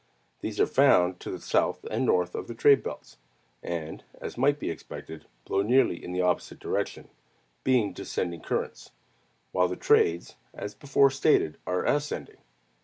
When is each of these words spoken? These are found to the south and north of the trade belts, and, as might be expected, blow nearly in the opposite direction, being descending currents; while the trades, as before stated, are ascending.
These 0.39 0.59
are 0.59 0.65
found 0.65 1.19
to 1.19 1.29
the 1.29 1.39
south 1.39 1.83
and 1.91 2.03
north 2.07 2.33
of 2.33 2.47
the 2.47 2.55
trade 2.55 2.81
belts, 2.81 3.17
and, 3.61 4.03
as 4.19 4.35
might 4.35 4.57
be 4.57 4.71
expected, 4.71 5.27
blow 5.45 5.61
nearly 5.61 6.03
in 6.03 6.11
the 6.11 6.23
opposite 6.23 6.57
direction, 6.57 7.07
being 7.63 7.93
descending 7.93 8.41
currents; 8.41 8.89
while 9.51 9.67
the 9.67 9.75
trades, 9.75 10.37
as 10.55 10.73
before 10.73 11.11
stated, 11.11 11.59
are 11.67 11.83
ascending. 11.85 12.37